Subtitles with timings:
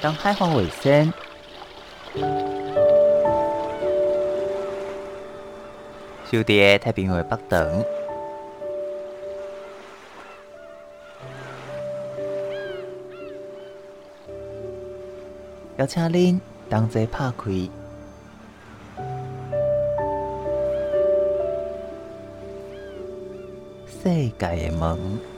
[0.00, 1.12] 当海防卫生，
[6.30, 7.84] 守伫太平洋北端，
[15.78, 16.38] 邀请恁
[16.70, 17.50] 同齐拍开。
[24.00, 25.37] 世界的门。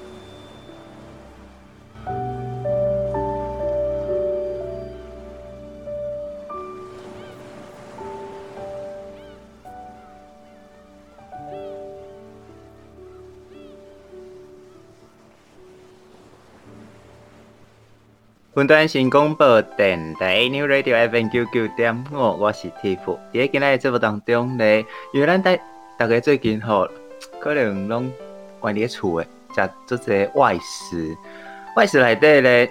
[18.60, 23.16] 本段新广播电台 New Radio FM 九九点五，我是 Tiff。
[23.33, 25.56] 在今日的节目当中呢，因为咱大
[25.96, 26.86] 大家最近吼，
[27.41, 28.12] 可能拢
[28.60, 31.16] 关伫厝诶，食做些外食。
[31.75, 32.70] 外食内底咧，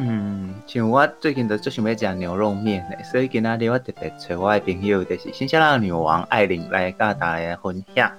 [0.68, 8.12] 像我最近都最想要食牛肉面诶，所以今仔日我特别找我诶朋友，就是新西兰女王艾琳来甲大家分享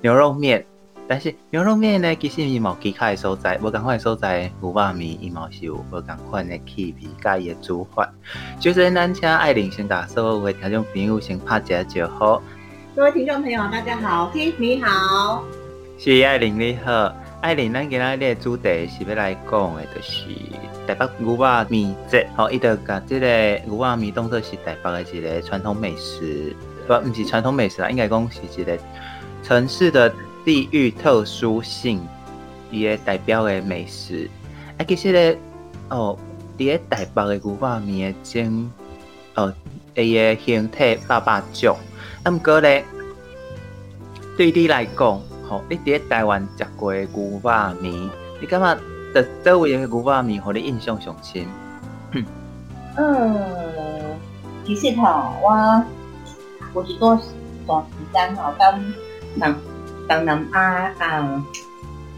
[0.00, 0.66] 牛肉面。
[1.10, 8.06] 但是牛肉面呢，其实伊冇其他的所在，无共款的所在，牛肉面伊嘛是有无共款的气味，甲伊的煮法。
[8.60, 12.42] 就是咱请艾琳先甲所有的听众朋友先拍一下招呼。
[12.94, 15.42] 各位听众朋友，大家好，Tiff 你好，
[15.98, 20.26] 是艾琳你好，艾琳，咱今仔日的主题是要来讲的，就是
[20.86, 22.28] 台北牛肉面节。
[22.36, 23.26] 好，伊就甲即个
[23.64, 26.54] 牛肉面当做是台北的一个传统美食，
[26.86, 28.78] 不，毋是传统美食啦，应该讲是一个
[29.42, 30.12] 城市的。
[30.48, 32.00] 地域特殊性，
[32.70, 34.30] 伊个代表的美食，
[34.78, 35.36] 啊，其实咧，
[35.90, 36.18] 哦，
[36.56, 38.70] 伫个台北的牛肉面个种，
[39.34, 39.52] 哦，
[39.94, 41.76] 伊个形体百百种，
[42.22, 42.82] 啊，毋过咧，
[44.38, 48.78] 对你来讲，吼，你伫个台湾食过的牛肉面，你感觉
[49.12, 51.44] 的周围的牛肉面，互你印象上深？
[52.96, 54.16] 嗯，
[54.64, 55.84] 其实吼，我
[56.72, 57.20] 我是多
[57.66, 59.54] 段时间吼，当
[60.08, 60.24] 当。
[60.24, 61.44] 当然啊啊，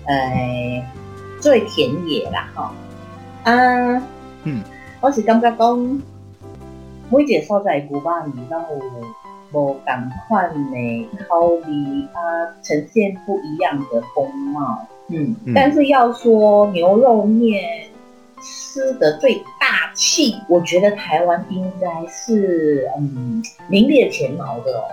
[0.07, 0.87] 呃，
[1.41, 2.71] 最田野啦，吼
[3.45, 4.03] 啊，
[4.45, 4.63] 嗯，
[5.01, 6.03] 我是感觉讲，
[7.11, 8.79] 每一个所在牛肉面都有
[9.53, 11.63] 无同款的口味。
[12.15, 12.21] 啊，
[12.63, 17.89] 呈现不一样的风貌，嗯，嗯，但是要说牛肉面
[18.41, 24.87] 吃的最大气，我觉得台湾应该是嗯名列前茅的哦。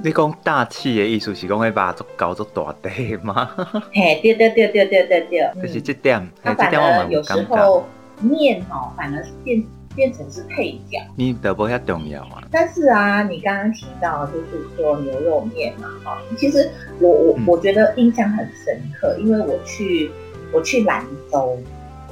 [0.00, 3.50] 你讲大气的意思是讲会把足搞足大地吗？
[3.92, 6.24] 嘿，对对对对对对对，就是这点。
[6.42, 7.84] 它反而有时候
[8.20, 9.64] 面哦，反而是变
[9.96, 11.04] 变成是配角。
[11.16, 12.42] 你得不遐重要啊？
[12.50, 16.70] 但是啊，你刚刚提到就是说牛肉面嘛，哈，其实
[17.00, 20.12] 我我我觉得印象很深刻，因为我去
[20.52, 21.58] 我去兰州，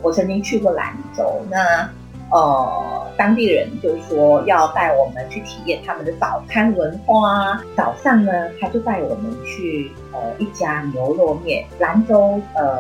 [0.03, 1.89] 我曾经去过兰州，那。
[2.37, 7.59] 呃，当地人就说要带我们去体验他们的早餐文化。
[7.75, 8.31] 早上呢，
[8.61, 12.79] 他就带我们去呃一家牛肉面，兰州呃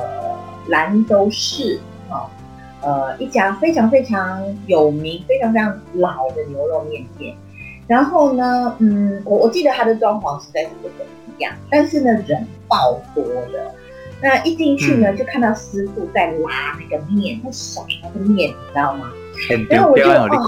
[0.68, 1.80] 兰州市
[2.10, 2.28] 哈，
[2.82, 7.34] 呃一家非常非常有名、非常非常老的牛肉面店。
[7.86, 13.72] 然后呢，嗯，我我记得他的装潢实在是不怎么样，但是呢，人爆多的。
[14.20, 19.10] 那一进去呢，嗯、就看到师傅在拉那个面，在甩那个面，你知道吗？
[19.68, 20.38] 然后我就哦，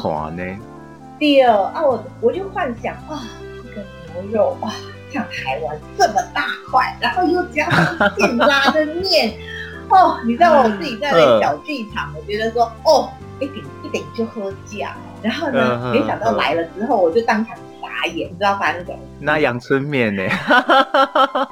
[1.18, 3.22] 第二啊，我我就幻想啊，
[3.64, 3.82] 这个
[4.22, 4.70] 牛肉哇，
[5.10, 9.34] 像台湾这么大块，然后又加上现拉的面，
[9.90, 13.10] 哦，你知道我自己在那小剧场，我觉得说哦，
[13.40, 18.98] 一点一点就喝价，然后呢，没想到来了之后，我就当场傻眼，你知道发生什么？
[19.20, 20.22] 那阳春面呢？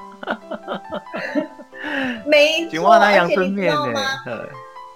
[2.27, 4.01] 没错， 而且你知道吗？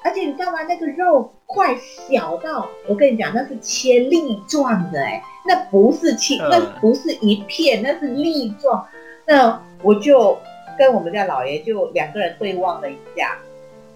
[0.03, 0.59] 而且你知道吗？
[0.69, 1.77] 那个肉块
[2.09, 8.87] 小到，我跟你讲，那是切粒状的，哎，那不是切，那不是一片，那是粒状。
[9.27, 10.39] 那我就
[10.79, 13.37] 跟我们家老爷就两个人对望了一下，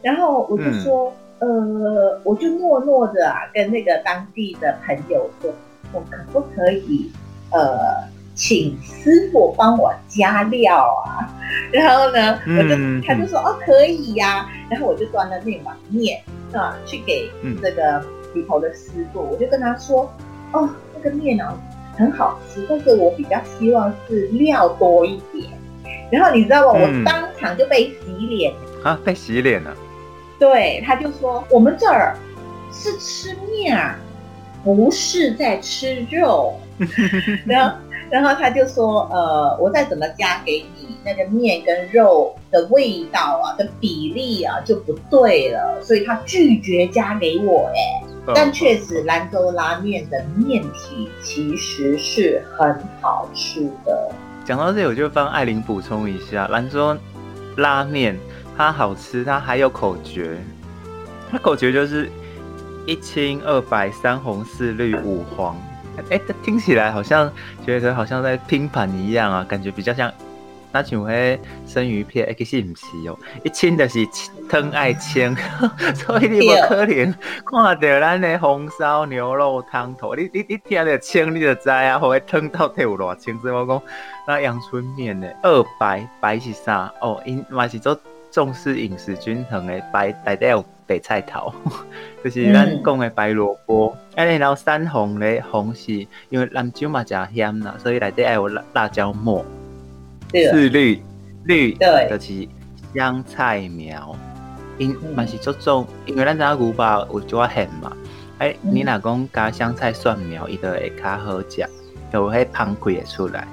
[0.03, 5.53] 然后我就说，嗯、呃，我就诺诺的啊，跟那个当地的朋友说，
[5.93, 7.11] 我可不可以，
[7.51, 8.13] 呃。
[8.37, 11.23] 请师傅帮我加料啊，
[11.71, 16.21] 然后呢，我就他就说哦可以呀、啊，然后我就端了那碗面
[16.55, 17.31] 啊去给
[17.63, 18.05] 这个
[18.35, 20.13] 里头的师傅，我就跟他说
[20.53, 21.57] 哦这个面啊
[21.97, 25.53] 很好吃，但是我比较希望是料多一点。
[26.11, 26.81] 然后你知道吗？
[26.81, 28.53] 我当场就被洗脸
[28.83, 29.75] 啊，被洗脸了。
[30.39, 32.17] 对，他就说我们这儿
[32.73, 33.97] 是吃面啊，
[34.63, 36.55] 不是在吃肉。
[37.47, 37.77] 然后。
[38.15, 47.69] 然后他就说：“呃，我再怎么加给你，那个面跟肉的味道啊的比例啊就不对了，所以他拒绝加给我。
[47.75, 54.13] 哎，但确实兰州拉面的面体其实是很好吃的。
[54.45, 56.97] 讲到这里，我就帮艾琳补充一下，兰州
[57.57, 58.17] 拉面
[58.57, 60.39] 它好吃，它还有口诀，
[61.33, 62.09] 它口诀就是
[62.87, 65.57] 一清二白三红四绿五黄。
[66.11, 67.31] 哎，这听起来好像
[67.65, 70.13] 觉得好像在拼盘一样啊，感觉比较像。
[70.73, 71.39] 那像迄
[71.69, 74.05] 生鱼片，其实唔是哦，一清就是
[74.51, 75.33] 汤爱清，
[75.95, 77.15] 所以你无可能
[77.47, 83.39] 看到咱的红烧牛肉汤头，你你你听着清你就知啊，或者汤到底有偌清。
[83.39, 83.81] 所以我讲
[84.27, 86.93] 那阳春面的二白白是啥？
[87.01, 87.97] 哦，因嘛是做
[88.33, 91.53] 重视饮食均衡的白，大底有白菜头，
[92.25, 93.97] 就是咱讲的白萝卜。
[94.15, 95.93] 哎、嗯，然后三红的红是
[96.31, 99.45] 因为兰州嘛加咸啦，所以内底还有辣辣椒末。
[100.33, 101.03] 四绿
[101.45, 102.49] 绿对，就是
[102.95, 104.17] 香菜苗，
[104.79, 107.93] 因嘛是做种，因为咱知牛肉有做咸嘛，
[108.39, 111.65] 哎、欸，你若讲加香菜蒜苗，伊就会较好食，
[112.13, 113.47] 就会香气会出来。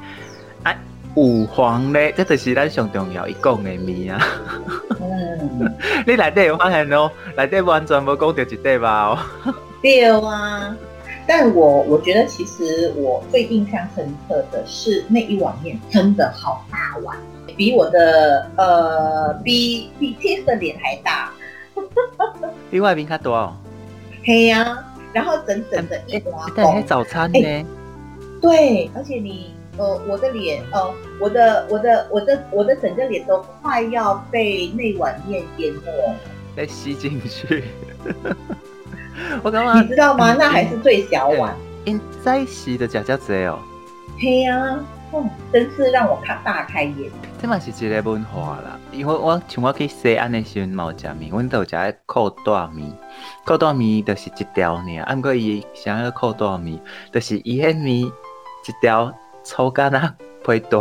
[1.15, 4.27] 五黄咧，这就是咱上重要一讲的面啊。
[4.99, 5.75] 嗯，
[6.07, 9.19] 你内底有发现哦，内底完全无讲到一块吧？
[9.45, 10.75] 哦，对啊。
[11.27, 17.15] 但我我觉得，其实我最印象深刻的是那一碗面，真的好大碗，
[17.55, 21.31] 比我的呃，比比 Tiff 的脸还大。
[22.71, 23.53] 比外宾卡多哦。
[24.23, 26.49] 嘿呀、啊，然后整整的一碗。
[26.55, 27.65] 对、欸，早餐呢、欸？
[28.41, 36.15] 对，而且你呃，我的脸呃，我的我的我的我的整个脸都快要被那碗面淹没，
[36.55, 37.63] 被吸进去。
[39.43, 40.35] 我刚刚你知道吗？
[40.37, 41.55] 那还是最小碗。
[41.85, 43.57] 因在洗的假假子哦。
[44.19, 44.79] 嘿呀，
[45.13, 47.09] 嗯，真是让我看大开眼。
[47.41, 52.91] 这嘛是一个文化啦，因为我像我去西安的时候冇食面，阮都有食裤带面。
[53.45, 56.79] 裤带面就是一条尔，按过伊想要裤带面，
[57.11, 58.11] 就是伊迄面一
[58.79, 59.11] 条
[59.43, 60.15] 粗干啊
[60.45, 60.79] 皮带，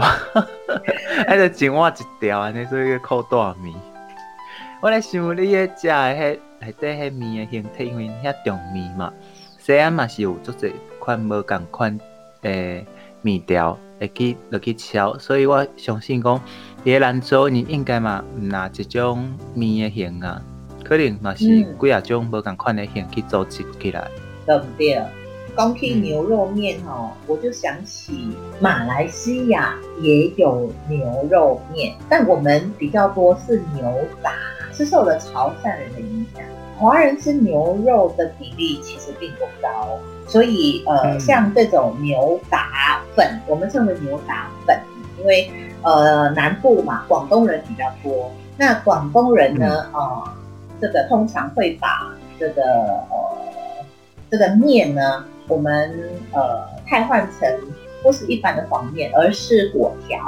[1.27, 3.75] 还得整碗一条安尼所以叫裤大面。
[4.83, 6.39] 我咧想你个食的迄。
[6.63, 9.11] 内底迄面的形体，因为遐重面嘛，
[9.59, 11.99] 西安嘛是有足侪款无共款
[12.43, 12.85] 诶
[13.23, 16.39] 面条会去落去炒，所以我相信讲，
[16.85, 20.43] 伫个兰州你应该嘛毋拿一种面的形啊，
[20.85, 24.07] 可能嘛是几啊种无共款的形去组织起来。
[24.47, 25.03] 对不对？
[25.61, 33.85] 讲起牛肉面哦，我就想起马来西亚也有牛肉面，但我们比较多是牛
[34.23, 34.33] 杂。
[34.73, 36.43] 是受了潮汕人的影响，
[36.79, 44.81] 华人吃牛肉的比例其实并不高，所以呃，像这种牛杂粉，我们称为牛杂粉，
[45.19, 45.51] 因为
[45.83, 50.23] 呃南部嘛，广东人比较多，那广东人呢，呃，
[50.81, 53.85] 这个通常会把这个呃
[54.31, 55.93] 这个面呢，我们
[56.33, 57.61] 呃太换成
[58.03, 60.19] 不是一般的黄面，而是果条，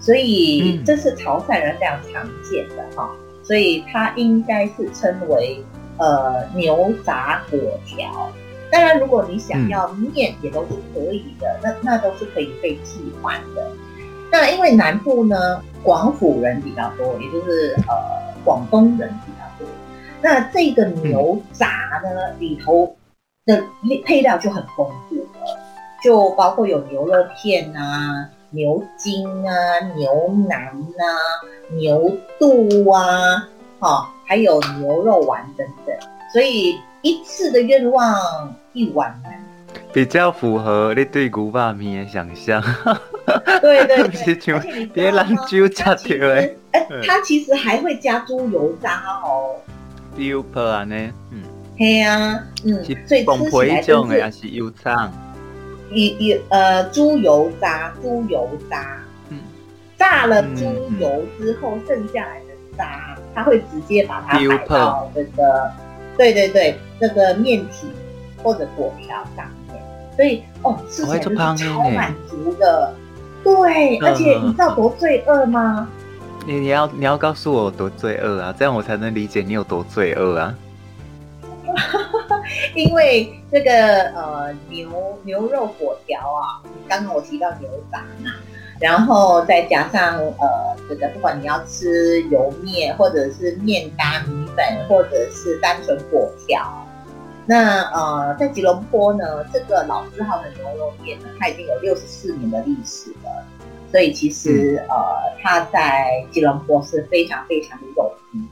[0.00, 3.10] 所以这是潮汕人非常常见的哈。
[3.42, 5.62] 所以它应该是称为
[5.98, 8.30] 呃牛杂果条。
[8.72, 13.70] 当然，如果你想要面，也都是可以的，那那都是可以被替换的。
[14.32, 17.94] 那因为南部呢，广府人比较多，也就是呃
[18.44, 19.68] 广东人比较多。
[20.20, 22.96] 那这个牛杂呢，里头
[23.46, 23.62] 的
[24.04, 25.58] 配料就很丰富了，
[26.02, 28.28] 就包括有牛肉片啊。
[28.50, 30.08] 牛筋啊，牛
[30.48, 31.04] 腩啊，
[31.76, 33.46] 牛肚啊，
[33.80, 35.94] 好，还有牛肉丸等等，
[36.32, 38.16] 所以一次的愿望
[38.72, 39.34] 一碗满，
[39.92, 42.62] 比较符合你对牛肉面的想象。
[43.60, 44.60] 对对对， 是像
[44.94, 49.56] 别人就加条诶，哎，它其实还会加猪油渣哦。
[50.16, 50.94] 油泡啊呢，
[51.32, 51.42] 嗯，
[51.78, 55.12] 嘿啊，嗯，所以吃起来就是油肠。
[55.90, 59.38] 一一呃，猪油渣，猪油渣，嗯，
[59.98, 60.64] 炸了猪
[60.98, 65.70] 油之后剩下来的渣，它会直接把它摆到这个，
[66.16, 67.86] 对对对，这个面体
[68.42, 69.80] 或者果条上面，
[70.16, 72.94] 所以哦，吃起来就是超满足的，
[73.44, 75.88] 对，而且你知道多罪恶吗？
[76.46, 80.54] 你你要你要告诉我多罪恶啊，这样我才能理解你有多罪恶啊。
[82.76, 83.70] 因为这个
[84.10, 88.32] 呃牛牛肉粿条啊，刚刚我提到牛杂嘛，
[88.78, 96.86] 然后再加上呃这个不管你要吃油面或者是面搭米粉，或者是单纯粿条，
[97.46, 103.42] 那呃在吉隆坡呢，这个老字号的牛肉面呢，它已经有六十四年的历史了，
[103.90, 104.96] 所以其实呃
[105.42, 108.46] 它在吉隆坡是非常非常的有名。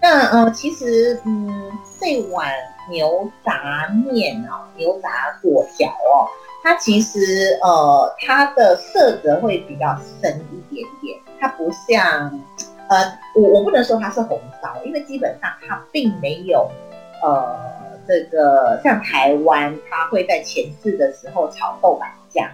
[0.00, 1.72] 那呃其实嗯。
[1.98, 2.52] 这这碗
[2.88, 6.28] 牛杂面哦，牛杂粿条哦，
[6.62, 12.30] 它其实呃，它的色泽会比较深一点点，它不像
[12.88, 16.70] 呃，我我不能说它是红烧，因为基本上它并没有
[17.24, 17.58] 呃，
[18.06, 22.48] 这个像台湾，它会在前置的时候炒豆瓣酱，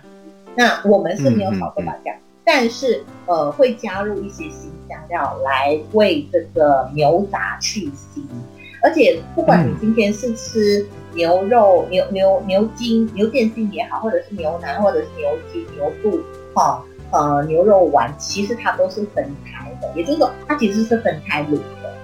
[0.54, 2.14] 那我们是没有炒豆瓣酱。
[2.14, 8.22] 嗯嗯嗯但是，呃，会加入一些新香料来为这个牛杂去腥，
[8.82, 10.84] 而且不管你今天是吃
[11.14, 16.20] 牛肉、牛牛牛筋、牛腱心也好，或者是牛腩，或者是牛筋、牛肚，
[16.54, 21.94] 哈、哦，呃，牛肉丸，其实它都是分开的，也就是说，它其实是分开卤的，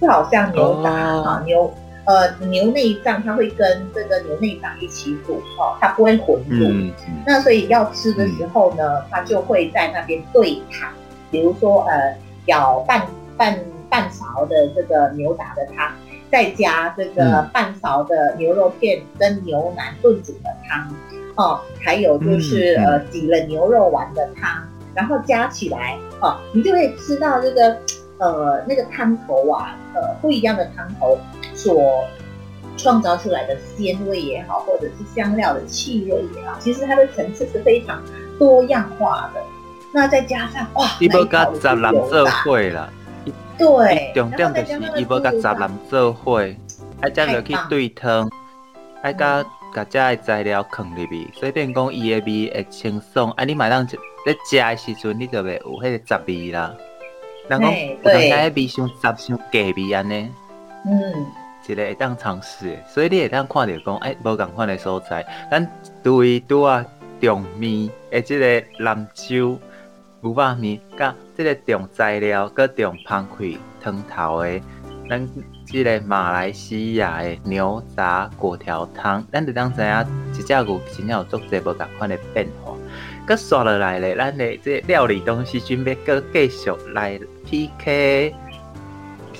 [0.00, 1.72] 就好像牛杂啊、哦，牛。
[2.06, 6.56] 呃，牛内脏它会跟这个牛内脏一起煮哦，它不会混煮。
[6.56, 10.90] 嗯嗯、那所以要吃的时候呢，嗯、它就会在那边对汤，
[11.30, 12.16] 比如说呃，
[12.46, 15.92] 舀半半半勺的这个牛杂的汤，
[16.32, 20.88] 再加这个半勺的牛肉片跟牛腩炖煮的汤，
[21.36, 27.76] 哦，还有就是、嗯、呃挤了牛肉丸的汤，然后加起来哦，你就会吃到这个
[28.18, 31.18] 呃那个汤头啊，呃不一样的汤头。
[31.54, 32.04] 所
[32.76, 38.02] 创造出来的鲜味也好，或者是香料的气味也好，其实它的层次是非常
[38.38, 39.42] 多样化的。
[39.92, 42.88] 那再加上哇， 伊要甲杂人做伙啦，
[43.58, 46.40] 对，重点就是伊要甲杂人做伙，
[47.00, 48.30] 爱将落去对汤，
[49.02, 53.30] 爱甲甲遮的材料放入去，所以变讲伊的味会清爽。
[53.32, 53.98] 啊，你买当在
[54.44, 56.72] 食的时阵，你就会有迄个杂味啦。
[57.48, 60.30] 人讲有当下味上杂上假味安尼，
[60.86, 61.26] 嗯。
[61.70, 65.24] 一个会当尝试，所以你会当看到讲，哎，无共款的所在。
[65.50, 65.66] 咱
[66.02, 66.84] 对拄啊
[67.20, 69.58] 重面诶，即个兰州
[70.22, 74.62] 牛肉面，甲即个重材料，搁重芳开汤头诶，
[75.08, 75.28] 咱
[75.64, 82.74] 即个马来西亚诶牛杂粿条汤，咱就当知影，一只牛真正有足侪无共款的变化。
[83.26, 88.34] 搁刷落来咧，咱的即个料理东西准备搁继续来 PK。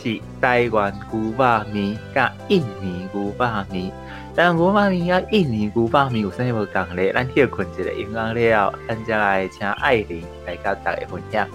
[0.03, 3.93] 是台湾牛肉面甲印尼牛肉面，
[4.35, 7.13] 但牛肉面甲印尼牛肉面有啥物共咧？
[7.13, 11.47] 咱歇困一个音乐了，咱再来请艾琳来甲大家分享。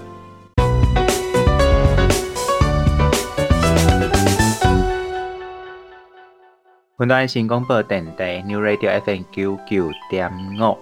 [7.00, 10.78] 云端新广播电台 New Radio FM 九九点五，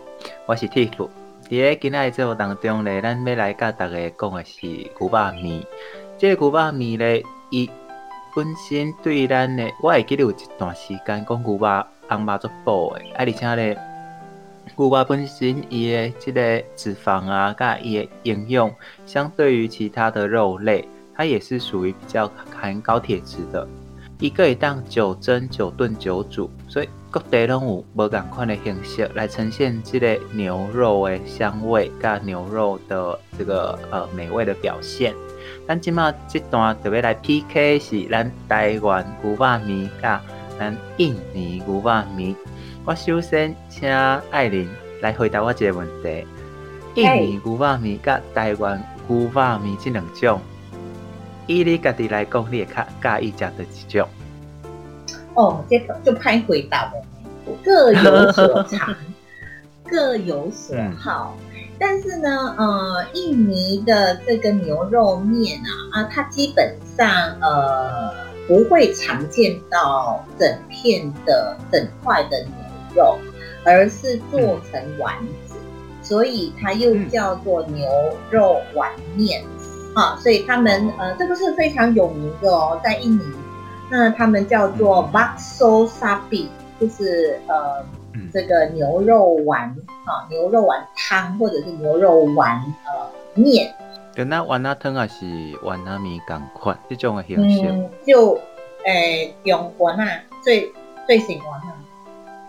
[0.45, 1.07] 我是 Tiff。
[1.47, 5.09] 伫个今仔日节目当中咧，咱要来甲大家讲的是牛肉
[5.41, 5.63] 面。
[6.17, 7.23] 这个牛肉面咧。
[7.53, 7.69] 伊
[8.35, 13.77] 本身对咱的，我会记得有一段时间讲牛肉红肉做补的，啊，而且咧，
[14.75, 18.73] 牛肉本身伊的这个脂肪啊，甲伊的营养，
[19.05, 22.27] 相对于其他的肉类，它也是属于比较
[22.59, 23.67] 含高铁质的。
[24.19, 35.13] 伊可以当九蒸、九炖、九煮，所以各地拢有无共款的形式来呈现这个牛肉的香味，甲牛肉的这个呃美味的表现。
[35.65, 40.21] 咱即马这段特别来 PK 是咱台湾牛肉面甲
[40.59, 42.35] 咱印尼牛肉面。
[42.83, 43.89] 我首先请
[44.29, 44.69] 艾琳
[45.01, 46.25] 来回答我一个问题：
[46.95, 48.77] 印尼牛肉面甲台湾
[49.07, 50.41] 牛肉面这两种，
[51.47, 52.67] 以你家己来讲，你会
[53.01, 54.09] 较介意食哪一种？
[55.35, 56.91] 哦，这个就拍回答了，
[57.63, 58.93] 各有所长，
[59.85, 61.37] 各有所好。
[61.39, 61.52] 嗯
[61.85, 65.61] 但是呢，呃，印尼的这个牛肉面
[65.91, 67.05] 啊，啊，它基本上
[67.41, 68.09] 呃
[68.47, 72.53] 不会常见到整片的整块的牛
[72.95, 73.17] 肉，
[73.65, 74.39] 而是做
[74.71, 75.13] 成丸
[75.45, 77.85] 子，嗯、所以它又叫做牛
[78.31, 79.43] 肉丸面、
[79.93, 80.17] 嗯、啊。
[80.21, 83.23] 所以他们呃，这个是非常有名的哦，在印尼，
[83.91, 86.47] 那他们叫做 bakso sapi，
[86.79, 87.83] 就是呃。
[88.31, 89.69] 这个牛肉丸
[90.05, 93.73] 啊，牛肉丸汤或者是牛肉丸呃面，
[94.13, 95.25] 跟那丸仔汤还是
[95.63, 97.67] 丸仔面同款这种的形式。
[97.67, 98.39] 嗯，就
[98.85, 100.71] 诶用丸仔最
[101.07, 101.67] 最喜欢的，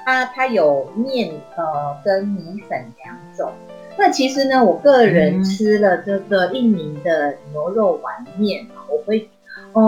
[0.05, 3.53] 它它有面呃跟米粉两种。
[3.97, 9.29] 那其实呢，我个人吃了这个印尼的牛肉丸面，我会哦、
[9.75, 9.81] 呃，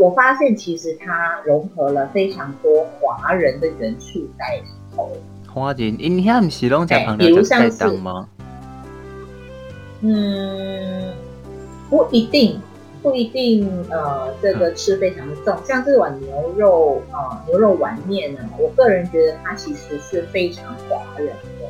[0.00, 4.62] 我发现其实它融合了非常多华人的元素在里
[4.96, 5.16] 头。
[5.52, 8.28] 华人，因遐唔是拢在旁边做菜档吗？
[10.00, 11.12] 嗯，
[11.88, 12.60] 不一定，
[13.02, 13.68] 不一定。
[13.90, 21.66] 呃，这个吃非常的重，嗯、像这碗牛肉呃牛肉丸面呢，我个人觉得它其实是非常华人的。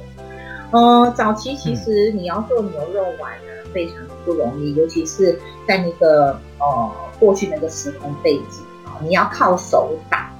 [0.70, 10.30] 呃，早期其实你要做牛肉丸呢，非常不容易，尤其是在那个呃过去那个时空背景啊，你要靠手打。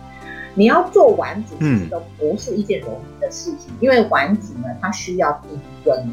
[0.57, 5.49] 你要做丸子，其实都不是一件容易的事情，嗯、因为丸子呢，它需要低
[5.85, 6.09] 温。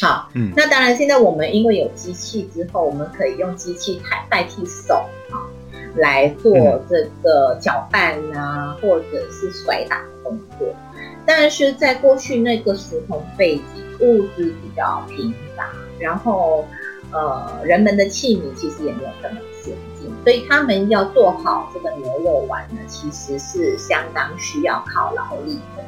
[0.00, 5.34] 好，嗯，那当然，现在我们因为有机器之后，我们可以用机器代代替手啊，
[5.96, 6.54] 来做
[6.88, 10.68] 这个搅拌啊，或者是甩打的动作。
[11.26, 13.64] 但是在过去那个时空背景，
[13.98, 15.68] 物资比较贫乏，
[16.02, 16.66] 然后
[17.12, 25.84] 呃，人们的器皿其实也没有这么先进，所以他们要做好这个牛肉丸呢，其实是相当需要靠劳力的。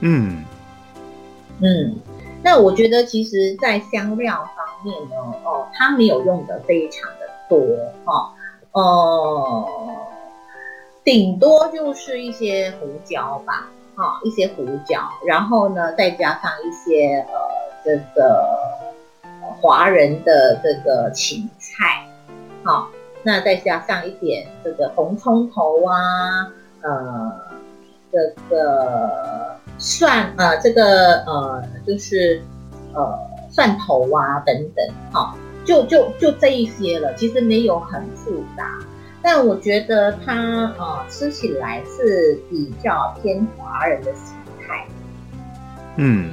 [0.00, 0.44] 嗯
[1.60, 1.96] 嗯。
[2.42, 7.58] 那我觉得，其实，在香料方面呢，哦，它没有用的非常的多，
[8.04, 8.32] 哈、
[8.70, 9.96] 哦，呃，
[11.02, 17.34] 顶多就是一些胡椒吧，哈、哦，一些胡椒，然后呢，再加上一些呃，
[17.84, 18.46] 这个
[19.60, 22.06] 华人的这个芹菜，
[22.64, 22.88] 好、
[23.22, 26.50] 那再加上一点这个红葱头啊，
[26.82, 27.32] 呃，
[28.12, 29.56] 这个。
[29.78, 32.40] 蒜呃，这个呃，就是
[32.94, 33.14] 呃，
[33.50, 35.34] 蒜头啊等等，哈、哦，
[35.66, 38.78] 就就就这一些了，其实没有很复杂，
[39.22, 40.34] 但我觉得它
[40.78, 44.34] 呃吃起来是比较偏华人的形
[44.66, 44.86] 态。
[45.96, 46.30] 嗯，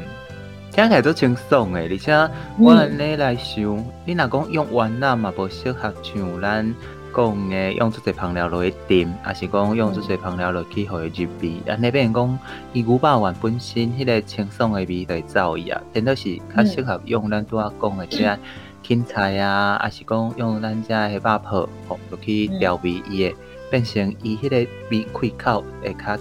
[0.74, 2.12] 听起来都轻松诶，而且
[2.58, 6.76] 我安尼来想，嗯、你若讲用丸仔嘛，无适合像咱。
[7.16, 11.72] 讲诶，用这些香料落去炖，也是讲用这些香料落去互伊入味。
[11.72, 12.40] 啊，那边讲
[12.74, 18.40] 伊牛肉丸本身迄个清爽诶味就会走伊啊，真的是较适合用咱拄仔讲诶这
[18.82, 23.36] 芹菜啊，也是讲用咱遮诶肉脯吼落去调味伊诶，
[23.70, 26.18] 变成伊迄个味开口会较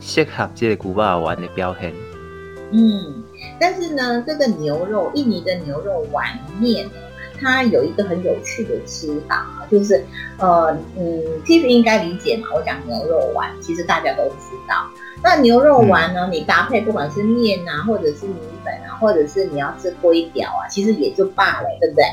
[0.00, 1.92] 适合即个牛肉丸诶表现。
[2.72, 3.22] 嗯，
[3.58, 6.26] 但是呢，这个牛肉印尼的牛肉丸
[6.58, 6.88] 面。
[7.38, 10.02] 它有一个很有趣的吃法，就是，
[10.38, 12.48] 呃，嗯，其实应该理解嘛。
[12.54, 14.88] 我讲牛肉丸，其实大家都知道。
[15.22, 22.04] 那牛肉丸呢，你搭配不管是面啊，或者是米粉啊，或者是你要吃龟条啊，其实也就罢了，对不对？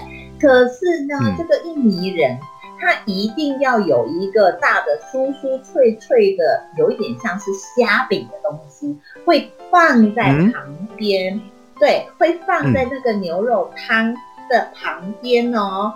[0.41, 2.37] 可是呢，这个印尼人
[2.83, 11.39] 他一定要有一个大的酥酥脆脆的，有一点像是虾饼的东西，会放在旁边，
[11.79, 14.13] 对，会放在那个牛肉汤。
[14.49, 15.93] 的旁边哦，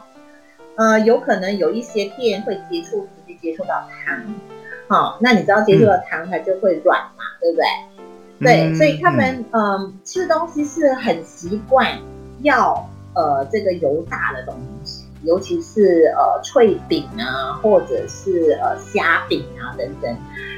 [0.77, 4.23] 呃，有可能有一些店会接触，直接接触到汤，
[4.87, 7.57] 好、哦，那你知道接触到汤，它就会软嘛，嗯、对不
[8.39, 8.69] 对？
[8.69, 11.99] 对，所以他们嗯、呃、吃东西是很习惯
[12.41, 14.96] 要呃这个油炸的东西，
[15.27, 20.17] 尤其是呃脆饼啊，或者是呃虾饼啊等等。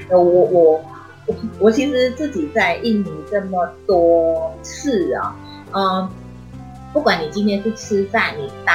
[0.10, 0.84] 呃，我我
[1.26, 5.36] 我我其实自己在印尼这么多次啊，
[5.74, 6.10] 嗯、
[6.94, 8.74] 不管你今天是吃饭，你搭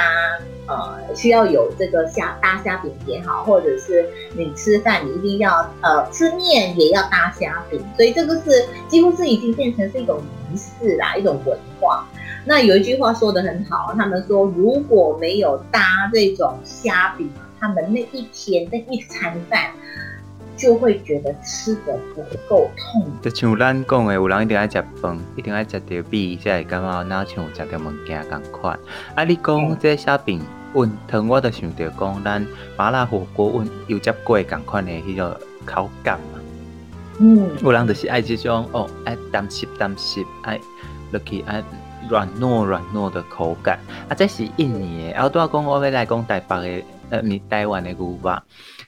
[0.67, 4.05] 呃需要有这个虾搭虾饼也好，或者是
[4.35, 12.07] 你吃饭你一定要呃吃面也要搭虾饼，所以这个是几乎是已经变成是一种仪式啦，一种文化。
[12.45, 17.29] 那有一句话说的很好，他们说如果没有搭这种虾饼，
[17.59, 19.71] 他们那一天那一餐饭。
[20.57, 23.05] 就会觉得吃的不够痛。
[23.21, 28.79] 就像咱讲的，有人一定爱食饭，一定爱食到米，才会感觉哪像食到物件咁款。
[29.15, 30.41] 啊，你讲这虾饼
[30.73, 36.39] 温汤，我就想到讲咱麻辣火锅温油炸粿咁款的迄个口感嘛。
[37.19, 40.57] 嗯，有人就是爱这种哦，爱淡湿淡湿，爱
[41.11, 41.61] 落去爱
[42.09, 43.79] 软糯软糯的口感。
[44.09, 45.21] 啊，这是印尼的。
[45.21, 48.41] 后拄仔讲我要来讲台北的，呃，你台湾的牛肉。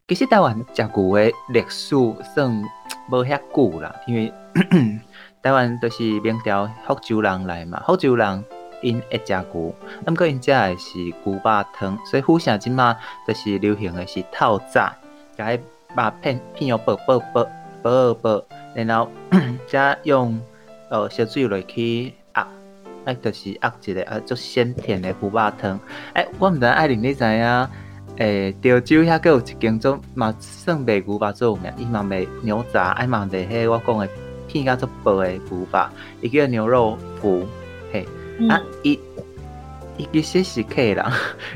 [0.08, 1.96] 其实台湾食牛的历史
[2.34, 2.64] 算
[3.10, 4.34] 无遐久啦，因为
[5.42, 8.44] 台湾都是明朝福州人来嘛，福州人
[8.82, 9.76] 因会食牛，
[10.08, 12.96] 毋过因食的是牛肉汤，所以府城即马
[13.28, 14.92] 就是流行的是透早，
[15.38, 15.60] 甲迄
[15.96, 17.48] 肉片片哦薄薄薄
[17.82, 19.10] 薄薄，然后
[19.68, 20.40] 再用
[20.90, 22.14] 呃烧水落去
[23.08, 25.80] 压，哎，就是压一个啊，足鲜甜的牛肉汤。
[26.14, 27.70] 诶、欸，我毋知爱玲你知影？
[28.18, 34.10] 诶，潮州遐阁有一间做嘛算卖牛肉做有名，伊嘛卖牛杂，爱嘛卖迄我讲诶
[34.48, 35.90] 片甲足薄的牛肉，
[36.22, 37.44] 伊叫牛肉脯，
[37.94, 38.08] 嘿，
[38.40, 39.00] 嗯、啊，伊
[39.98, 41.06] 伊其实是客人，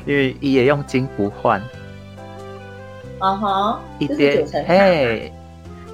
[0.06, 1.60] 因为伊会用金不换。
[3.18, 5.32] 啊哈，伊这嘿，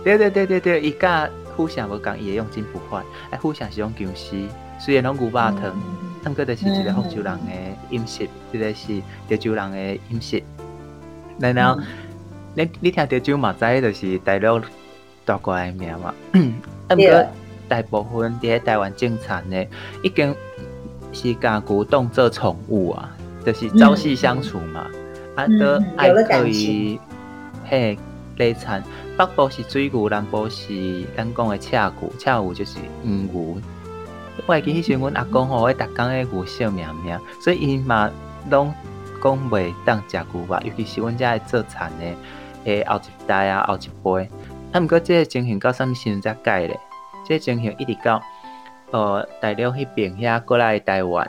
[0.05, 4.37] 对对对对对，伊甲互相无共，伊会用金不换，哎，互相是用姜丝，
[4.78, 5.74] 虽然拢牛肉汤，
[6.22, 7.52] 但阁就是一个福州人的
[7.90, 10.42] 饮食，一、嗯、个是潮州人的饮食。
[11.38, 11.80] 然后，
[12.54, 14.60] 你你听潮州嘛知，就是大陆
[15.24, 16.14] 大过来名嘛。
[16.88, 17.26] 啊，毋过
[17.68, 19.66] 大部分伫台湾种产的，
[20.02, 20.34] 已经
[21.12, 24.86] 是甲牛当做宠物啊，就是朝夕相处嘛。
[25.36, 26.98] 啊，都爱可以，
[27.64, 27.96] 嘿，
[28.36, 28.82] 类产，
[29.16, 33.60] 北部是水牛，南部是咱讲的赤牛，赤牛就是黄牛。
[34.48, 38.11] 我会记迄时阵，阮阿公吼，会逐工诶牛惜命命，所以伊嘛
[38.48, 38.72] 拢
[39.22, 42.16] 讲袂当食牛肉，尤其是阮遮做田诶，
[42.64, 44.30] 诶后一代啊，后一辈。
[44.72, 46.80] 啊，毋过即个情形到啥物时阵才改咧？
[47.26, 48.22] 即个情形一直到
[48.90, 51.28] 呃大陆迄边遐过来台湾，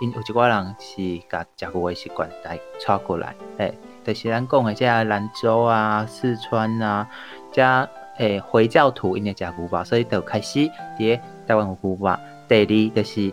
[0.00, 7.06] 因有一寡人是甲食牛诶习惯带带过来，诶，就是咱讲诶遮兰州啊、四川啊，
[7.52, 10.60] 遮诶回教徒因诶食牛肉，所以就开始
[10.98, 12.18] 伫台湾有牛肉。
[12.48, 13.32] 第二就是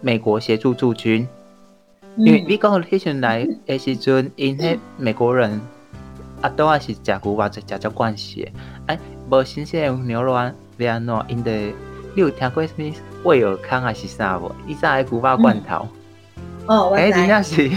[0.00, 1.28] 美国协助驻军，
[2.16, 5.60] 因为美国迄阵来诶时阵，因迄美国人。
[6.42, 8.50] 啊，都还是食牛肉，就食足惯势。
[8.86, 8.98] 哎，
[9.30, 11.14] 无新鲜诶牛肉啊，要安怎？
[11.28, 11.66] 因得
[12.14, 12.90] 你有听过什物
[13.24, 14.50] 威尔康还是啥无？
[14.66, 15.86] 伊啥个牛肉罐头？
[16.66, 17.02] 哦，我知。
[17.02, 17.68] 哎，真正是，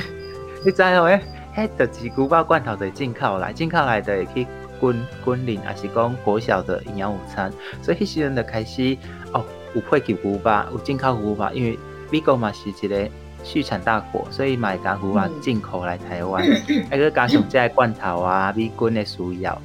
[0.63, 1.03] 你知哦？
[1.03, 1.21] 诶，
[1.57, 4.47] 迄就是牛肉罐头，就进口来，进口来的去
[4.79, 7.51] 军军营，还是讲国小的营养午餐。
[7.81, 8.97] 所以迄时阵就开始
[9.33, 11.79] 哦，有配给牛肉，有进口牛肉，因为
[12.12, 13.09] 美国嘛是一个。
[13.45, 16.41] 畜产大国，所以买家牛肉进口来台湾，
[16.89, 19.62] 还个加上即个罐头啊，美军的需要，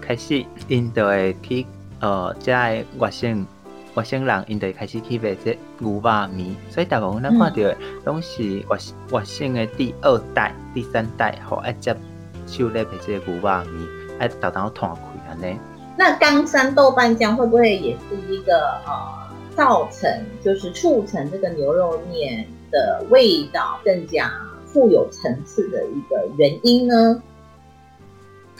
[0.00, 1.66] 开始因就会去
[1.98, 3.44] 呃，即个外省
[3.94, 8.78] 外省人因就开始去买这牛肉面，所以大部分咱看到的拢是外
[9.10, 11.96] 外省的第二代、第三代，吼一接
[12.46, 13.88] 手咧卖这个牛肉面，
[14.20, 15.58] 爱豆豆摊开安尼。
[15.98, 19.25] 那冈山豆瓣酱会不会也是一个呃，
[19.56, 20.08] 造成
[20.44, 22.46] 就是促成这个牛肉面？
[22.68, 24.28] 的味道更加
[24.66, 27.22] 富有层次的一个原因呢？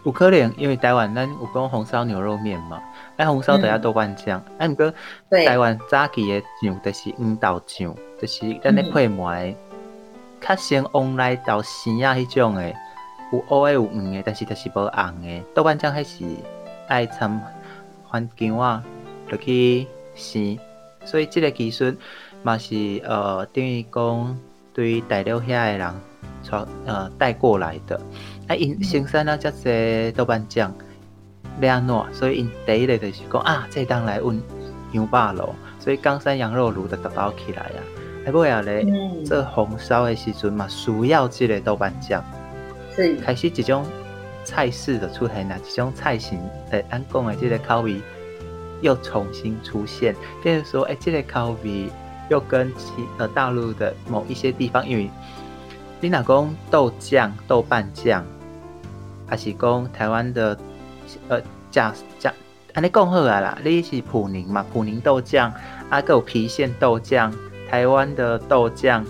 [0.04, 2.80] 有可能，因为台湾咱有讲红烧牛肉面嘛，
[3.16, 4.40] 哎，红烧都要豆瓣酱。
[4.58, 4.94] 哎、嗯，毋过
[5.28, 9.56] 台湾早期的酱就是黄豆酱，就是咱咧配糜，
[10.40, 12.72] 较先往来到生啊迄种的，
[13.32, 15.42] 有乌的有黄的，但是就是无红的。
[15.52, 16.24] 豆瓣酱还是
[16.86, 17.42] 爱掺
[18.08, 18.84] 番姜啊，
[19.28, 20.56] 落去生，
[21.06, 21.94] 所以这个技术。
[22.42, 24.38] 嘛是呃，等于讲
[24.72, 25.94] 对于大陆遐诶人
[26.44, 28.00] 传呃带过来的，
[28.46, 30.72] 啊因生产了这些豆瓣酱，
[31.60, 34.40] 要安怎，所以因第一个就是讲啊，这当来温
[34.92, 37.82] 牛肉炉，所以冈山羊肉炉就打包起来啊。
[38.24, 38.86] 还不要咧，
[39.24, 42.22] 做红烧的时阵嘛，需要这个豆瓣酱，
[42.94, 43.16] 是。
[43.16, 43.84] 开始一种
[44.44, 46.38] 菜式的出现啊，一种菜型
[46.70, 47.96] 诶，咱讲的这个口味
[48.80, 51.90] 又重新出现，比如说诶、欸，这个口味。
[52.28, 55.08] 又跟其呃大陆的某一些地方，因为
[56.00, 58.26] 你若讲豆酱、豆瓣酱，
[59.28, 60.58] 还是讲台湾的
[61.28, 62.34] 呃酱酱，
[62.74, 64.66] 安尼讲好啊啦，你是普宁嘛？
[64.72, 67.32] 普宁豆酱，啊，还有郫县豆酱，
[67.70, 69.06] 台湾的豆酱，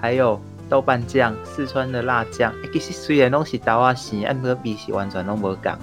[0.00, 5.78] 还有豆瓣酱，四川的辣酱，欸、其实虽然拢是豆啊咸，啊，个味是完全拢无共的。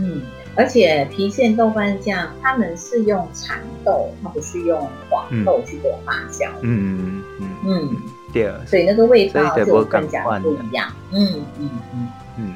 [0.00, 0.22] 嗯。
[0.54, 6.50] 而且郫县豆瓣酱，他们是用蚕豆，它不是用黄豆去做发酵。
[6.60, 7.96] 嗯嗯嗯，
[8.32, 8.52] 对。
[8.66, 10.92] 所以那个味道就更加不一样。
[11.10, 12.54] 嗯嗯嗯嗯。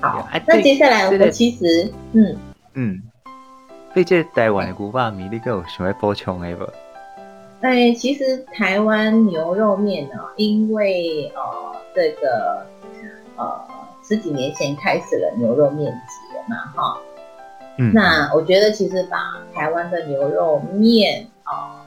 [0.00, 2.34] 好，那接下来我们其实，嗯
[2.72, 3.02] 嗯，
[3.92, 6.66] 对这台湾的牛肉面，你有想要补充的不？
[7.60, 12.66] 哎，其实台湾牛肉面呢，因为呃这个
[13.36, 13.60] 呃
[14.02, 16.98] 十几年前开始了牛肉面节嘛，哈。
[17.92, 21.84] 那我觉得，其实把台湾的牛肉面啊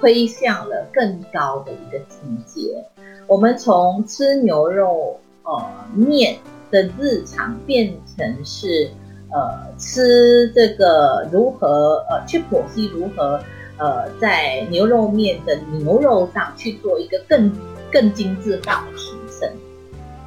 [0.00, 2.84] 推向了更高的一个境界。
[3.26, 6.36] 我们从吃牛肉呃面
[6.70, 8.90] 的日常，变成是
[9.32, 13.40] 呃吃这个如何呃去剖析如何
[13.78, 17.50] 呃在牛肉面的牛肉上去做一个更
[17.90, 19.50] 更精致化的提升。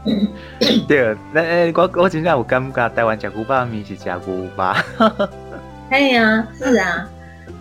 [0.88, 5.30] 对，那我我真正有感觉，台湾食牛肉面是食牛肉。
[5.90, 7.10] 哎呀，是啊，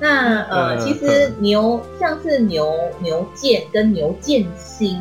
[0.01, 4.99] 那呃，其实牛像是牛牛腱跟牛腱心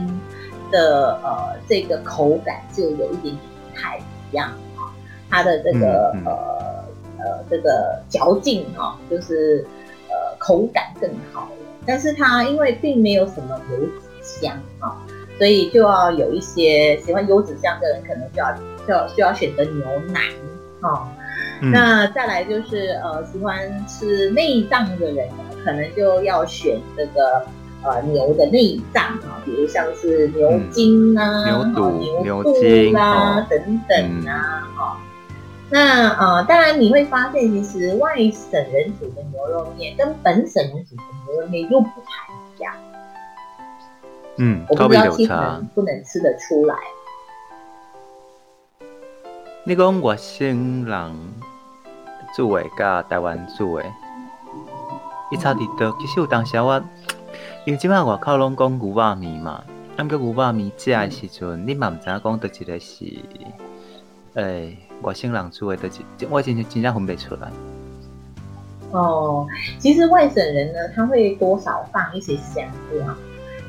[0.71, 4.93] 的呃这个口感就有一点点不太一样啊，
[5.29, 6.85] 它的这个呃
[7.17, 9.65] 呃这个嚼劲哈，就是
[10.09, 14.97] 呃口感更好了，但是它因为并没有什么油脂香啊。
[15.37, 18.53] 所以就要有一些喜欢油脂香的人，可能就要
[18.87, 20.21] 就要就要选择牛奶
[20.81, 21.07] 哦。
[21.61, 25.27] 嗯、那再来就是呃喜欢吃内脏的人，
[25.63, 27.45] 可能就要选这个
[27.83, 32.53] 呃牛的内脏啊，比如像是牛筋啊、嗯、牛肚、牛肚
[32.91, 34.97] 啦、哦、等等啊哈、嗯哦。
[35.69, 42.73] 那呃当然你会发现，其实外省人煮的牛肉面跟本省人煮的牛肉面又不太一样。
[44.37, 46.75] 嗯，我不知道其他人不能吃得出来。
[49.63, 51.15] 你讲外省人
[52.35, 53.85] 做的甲台湾做的，
[55.31, 55.95] 伊差伫倒？
[55.99, 56.79] 其实有当时我，
[57.65, 59.63] 因为即摆外口拢讲牛肉面嘛，
[59.97, 61.09] 啊，毋过牛肉面食的。
[61.09, 63.05] 时阵，你嘛毋知影讲倒一个是，
[64.33, 65.81] 诶、欸，外省人做的。
[65.81, 67.49] 倒一，我真真正分袂出来。
[68.91, 69.47] 哦，
[69.79, 73.15] 其实外省人呢，他会多少放一些香料。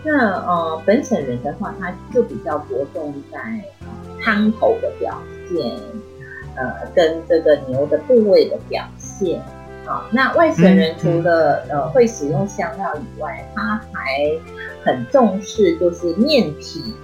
[0.09, 3.39] 那呃，本省人的话，他就比较着重在
[4.23, 5.77] 汤头的表现，
[6.55, 9.43] 呃，跟这个牛的部位的表现。
[9.85, 14.31] 啊，那外省人除了、嗯、呃会使用香料以外，他还
[14.85, 16.95] 很重视就是面体。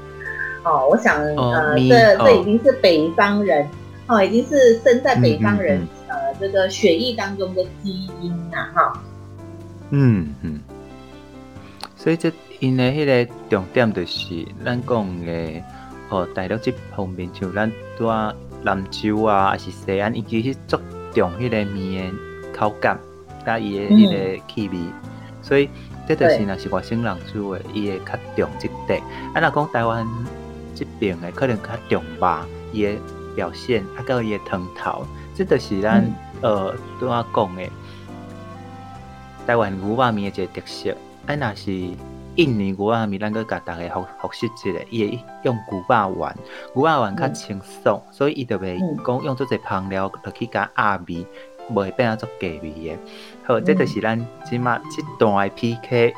[0.65, 3.69] 哦，我想呃，这这已经是北方人，
[4.07, 9.03] 哦，已经是生在北方人、嗯、呃这个血液当中的基因呐，哈。
[9.91, 10.61] 嗯嗯。
[11.97, 15.63] 所以这因的迄个重点就是咱讲的
[16.11, 20.79] 哦，大陆即方面像咱拄啊兰州啊，还是西安，伊其实足
[21.13, 22.97] 重迄个面的口感，
[23.45, 24.77] 甲伊的迄个气味。
[24.77, 24.93] 嗯、
[25.43, 25.69] 所以
[26.07, 28.97] 这就是若是外省人煮的，伊会较重即块。
[29.35, 30.07] 啊，若讲台湾
[30.73, 32.93] 即边的可能较重吧，伊的
[33.35, 37.63] 表现啊，甲伊的汤头，这就是咱、嗯、呃拄啊讲的
[39.49, 40.97] 台湾牛肉面的一个特色。
[41.27, 41.89] 啊，若是
[42.37, 46.35] 印尼牛肉面，咱个甲逐个复复习一下，伊会用牛肉丸，
[46.75, 51.27] 牛肉丸较清爽，嗯、所以伊就袂讲用做侪香料落去甲鸭味，
[51.71, 52.99] 袂变啊做假味的。
[53.45, 56.15] 好，这就是咱即马即段的 PK，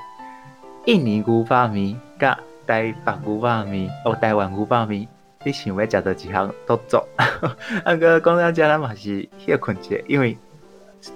[0.87, 5.09] 印尼牛肉面甲台北牛肉面，哦，台湾牛肉面，
[5.45, 7.07] 你想要食到一项都做。
[7.85, 10.39] 啊个讲到遮，咱嘛是歇困者，因为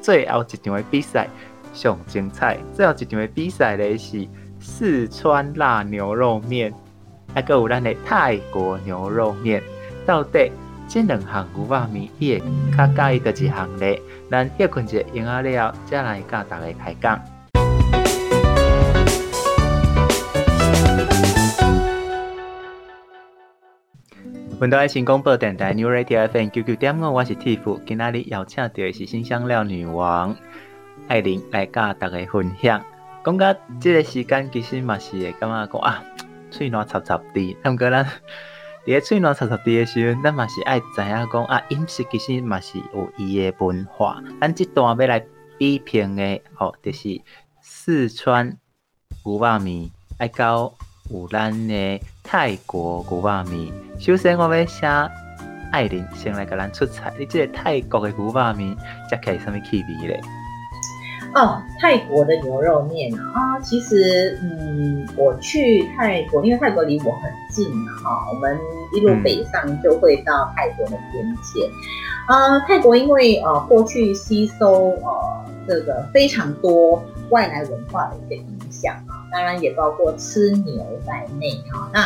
[0.03, 1.29] 最后一场的比赛。
[1.75, 4.27] 上精彩，最后一场的比赛咧是
[4.71, 6.73] 四川辣牛肉面，
[7.35, 9.63] 还阁有咱的泰国牛肉面。
[10.07, 10.53] 到底
[10.87, 12.43] 这两项牛肉面，伊会
[12.77, 14.01] 较介意伫一项咧？
[14.31, 17.19] 咱歇困者用啊了，再来甲大家开讲。
[24.61, 30.37] 本台新广播电台 New Radio FM 九九点五，我是 Tiff，今仔日邀请到的是辛香料女王。
[31.09, 32.85] 爱琳来甲大家分享，
[33.25, 36.03] 讲到即个时间，其实嘛是会感觉讲啊，
[36.51, 37.57] 喙暖插插的。
[37.65, 38.05] 毋过咱
[38.87, 44.23] 伫个喙暖插插的的时阵，咱嘛是爱知影讲啊，饮食其实嘛是有伊诶文化。
[44.41, 45.23] 咱这段要来
[45.59, 47.21] 比拼的，吼、哦，就是
[47.61, 48.57] 四川
[49.25, 50.73] 牛肉面，爱到
[51.11, 53.73] 有咱的泰国牛肉面。
[53.99, 54.89] 首先，我要请
[55.71, 57.13] 爱琳先来甲咱出菜。
[57.19, 58.75] 你即个泰国的牛肉面，
[59.11, 60.19] 食起来什么气味咧？
[61.35, 68.59] 哦，泰国的牛肉面啊，啊，其实，嗯，我去泰国，因为泰国离我很近嘛，哈、啊，我们
[68.95, 71.69] 一路北上就会到泰国的边界。
[72.27, 81.91] 啊，泰国因为呃、啊、过去吸收呃这个非常多外来文化的一个影响啊，当然也包括吃牛在内哈。
[81.93, 82.01] 那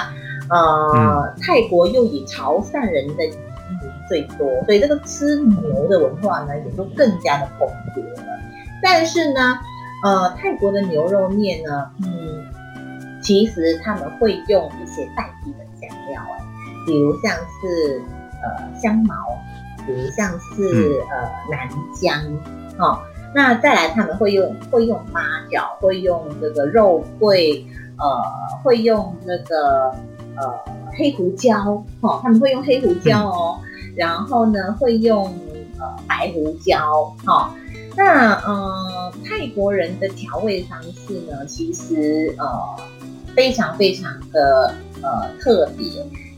[0.48, 8.38] 呃、嗯、泰国又以潮汕人的移民最多，所以这个吃牛的文化呢，也就更加的蓬勃了。
[8.82, 9.58] 但是呢，
[10.04, 12.44] 呃，泰国的牛肉面呢，嗯，
[13.22, 16.44] 其实他们会用一些代替的香料，哎，
[16.84, 18.02] 比如像是
[18.42, 19.14] 呃香茅，
[19.86, 22.20] 比如像是、嗯、呃南姜，
[22.78, 22.98] 哦，
[23.32, 27.64] 那再来他们会用会用八角，会用这个肉桂，
[27.98, 29.94] 呃，会用那个
[30.36, 30.52] 呃
[30.98, 35.24] 黑胡椒，哦，他们会用黑胡椒哦，嗯、然后呢会用
[35.78, 37.50] 呃白胡椒，哈、哦。
[37.96, 42.46] 那呃，泰国人的调味方式呢，其实呃
[43.35, 45.87] 非常非常的呃特别，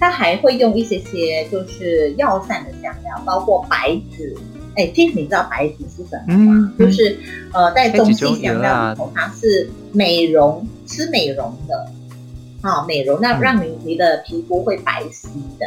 [0.00, 4.36] 他还会用一些些就是药膳的香料，包括白芷。
[4.76, 6.74] 哎，其实你知道白芷是什么吗？
[6.76, 7.16] 就是
[7.52, 11.86] 呃在中西香料里头，它是美容吃美容的，
[12.60, 15.28] 好、哦、美容，那让你你的皮肤会白皙
[15.60, 15.66] 的。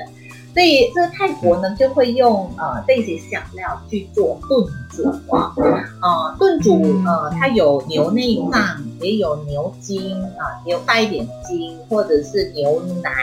[0.57, 5.53] 所以这个泰国呢，就会用呃这些香料去做炖煮啊，
[6.01, 13.13] 呃炖煮呃它有牛内脏，也有牛筋啊，牛带一点筋，或者是牛腩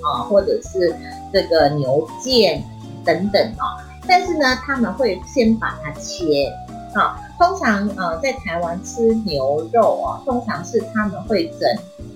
[0.00, 0.94] 啊，或者是
[1.32, 2.62] 这个牛腱
[3.04, 3.82] 等等啊。
[4.06, 6.46] 但是呢，他们会先把它切
[6.94, 7.20] 啊。
[7.36, 11.68] 通常呃在台湾吃牛肉啊，通常是他们会整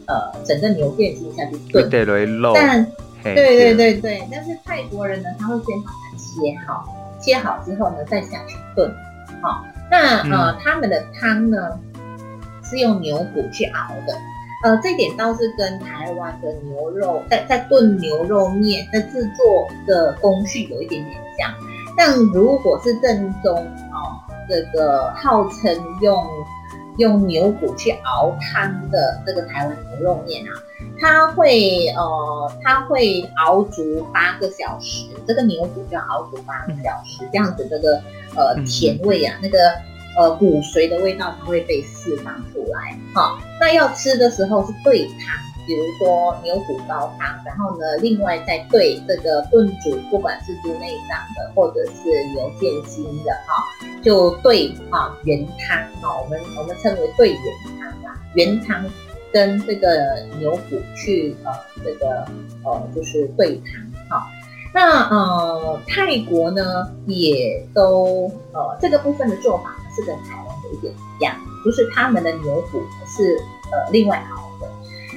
[0.06, 1.90] 呃整个牛腱筋下去炖，
[2.54, 2.86] 但
[3.22, 6.84] 对对对对，但是泰国人呢，他会先把它切好，
[7.20, 8.90] 切好之后呢，再下去炖。
[9.42, 11.78] 好，那呃，他们的汤呢
[12.62, 14.14] 是用牛骨去熬的。
[14.62, 21.50] 呃，这点倒是跟台湾的牛肉在在炖牛肉面的制作的工序有一点点像。
[21.96, 26.26] 但如果是正宗哦，这个号称用
[26.98, 30.52] 用牛骨去熬汤的这个台湾牛肉面啊，
[31.00, 38.02] 它会呃，它会熬煮八个小时，这个牛骨就要熬煮八个小时，这样子这个
[38.36, 39.58] 呃甜味啊，那个。
[40.18, 42.98] 呃，骨髓的味道它会被释放出来。
[43.14, 53.64] 哈、哦，那要吃的时候是对汤，比如说牛骨高汤，然后呢，另外再对这个炖煮，不管是猪内脏的或者是牛腱心的，哈、哦，
[54.02, 58.84] 就对啊原汤啊、哦，我们我们称为对原汤啊，原汤
[59.32, 59.88] 跟这个
[60.38, 61.52] 牛骨去呃
[61.84, 62.26] 这个
[62.64, 64.22] 呃就是对谈，哈、哦。
[64.72, 69.76] 那呃泰国呢也都呃这个部分的做法。
[69.92, 73.36] 是跟台湾有一点一样，就是他们的牛骨是
[73.72, 74.70] 呃另外熬的。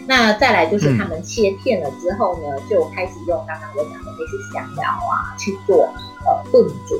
[0.08, 5.88] 那再来就是他们切片了之后呢，嗯、就开始用刚刚我讲的那些香料啊去做
[6.26, 7.00] 呃炖煮。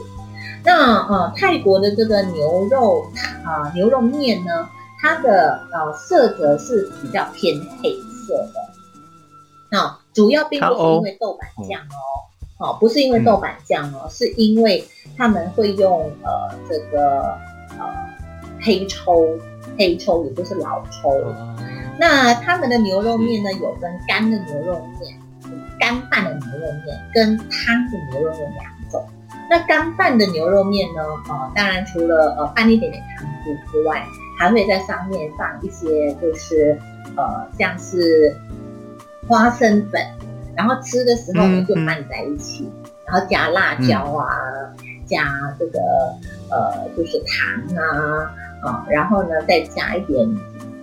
[0.64, 3.12] 那呃泰国的这个牛肉
[3.44, 4.70] 啊、呃、牛肉面呢，
[5.04, 8.54] 它的呃色泽是比较偏黑色的。
[9.70, 12.00] 那、呃、主要并不是因为豆瓣酱哦，
[12.58, 14.84] 哦、呃、不是因为豆瓣酱哦，嗯、是因为
[15.16, 17.38] 他们会用呃这个。
[17.76, 17.88] 呃，
[18.62, 19.36] 黑抽，
[19.80, 21.10] 黑抽也就是老抽。
[21.10, 21.56] 哦、
[21.98, 25.20] 那他们的牛肉面呢，有分干的牛肉面、
[25.80, 29.04] 干拌的牛肉面跟汤的牛肉面两种。
[29.50, 34.06] 那干拌的牛肉面呢，呃，当然除了呃拌一点点汤汁之外，
[34.44, 36.78] 还会在上面放一些，就是
[37.16, 38.36] 呃像是
[39.28, 40.02] 花生粉，
[40.56, 44.28] 然后吃的时候呢就拌在一起，嗯、然后加辣椒啊。
[44.82, 45.28] 嗯加
[45.60, 45.80] 这个
[46.50, 50.26] 呃，就是糖啊啊，然后呢再加一点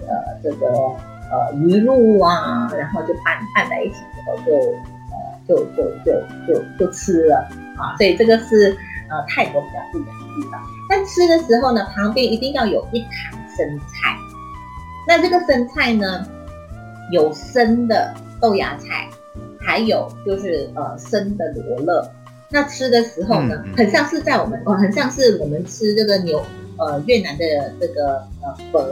[0.03, 4.53] 呃这个呃鱼露啊，然后就拌拌在一起之后就
[5.11, 5.17] 呃
[5.49, 6.13] 就就就
[6.47, 8.77] 就就吃了啊，所以这个是
[9.09, 10.61] 呃泰国比较不一样的地方。
[10.91, 14.17] 但吃的时候呢，旁边一定要有一盘生菜。
[15.07, 16.27] 那这个生菜呢，
[17.13, 19.09] 有生的豆芽菜，
[19.61, 22.11] 还有就是呃生的罗勒。
[22.49, 26.43] 那吃的时候呢，很像是在我们 哦，很像是我们吃这个牛
[26.79, 27.45] 呃越南的
[27.81, 28.83] 这个呃粉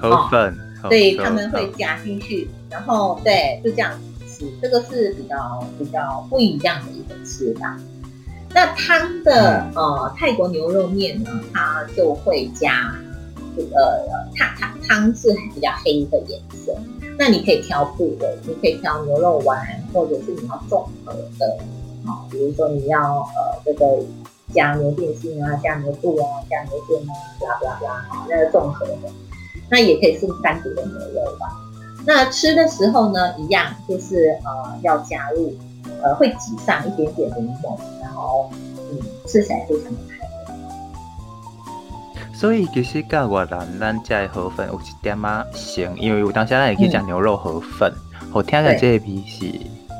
[0.00, 0.54] 河粉，
[0.88, 3.92] 对，他们会加进去，然后对，就这样
[4.28, 7.76] 吃，这个是比较比较不一样的一个吃法。
[8.54, 12.94] 那汤的呃泰国牛肉面呢，它就会加
[13.74, 16.76] 呃汤汤汤是比较黑的颜色。
[17.18, 21.58] 那你可以挑部位，你可以挑牛肉丸，或者是你要综合的。
[22.06, 23.98] 啊比如说你要呃这个
[24.54, 27.12] 加牛腱心啊，加牛肚啊，加牛腱啊，
[27.44, 28.96] 啦啦啦，啊，那个综合的，
[29.68, 31.48] 那也可以是单独的牛肉吧。
[32.06, 35.52] 那吃的时候呢，一样就是呃要加入
[36.00, 38.48] 呃会挤上一点点柠檬，然后
[38.90, 40.17] 嗯吃起来非常的开。
[42.38, 47.92] 所以其实甲越南咱家的河粉有一点啊像，因为有当时咱也可以讲牛肉河粉，
[48.32, 49.46] 我、嗯、听起来这个味是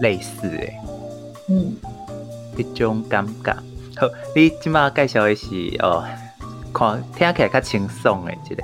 [0.00, 0.58] 类似的。
[1.48, 1.74] 嗯。
[2.56, 3.52] 一种感觉，
[3.96, 5.46] 好，你今麦介绍的是
[5.80, 6.04] 哦，
[6.72, 8.62] 看听起来较清爽的一个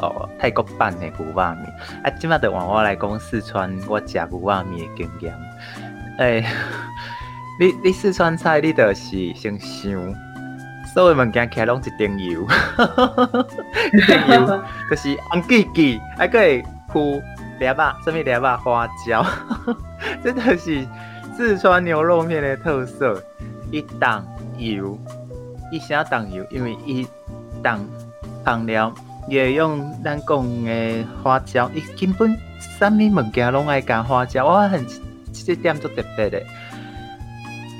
[0.00, 1.64] 哦泰国版的牛肉面。
[2.02, 5.34] 啊，今麦就换我来讲四川我食牛肉面的经验。
[6.18, 6.46] 诶、欸，
[7.60, 9.92] 你你四川菜你就是先想，
[10.94, 12.46] 所有物件起来拢一丁油，
[13.92, 17.20] 一丁油就是红记记，还可以铺
[17.58, 19.26] 两把什么两把花椒，
[20.22, 20.86] 真的是
[21.36, 23.20] 四川牛肉面的特色。
[23.72, 24.24] 一档
[24.56, 24.96] 油，
[25.72, 27.04] 一小档油，因为一
[27.60, 27.84] 档
[28.44, 28.94] 香料
[29.26, 32.38] 也用咱讲的花椒，伊根本
[32.78, 34.86] 啥物物件拢爱加花椒，我很
[35.32, 36.40] 这点做特别的。